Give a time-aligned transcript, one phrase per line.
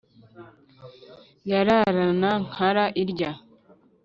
[1.49, 3.31] yararana nkara irya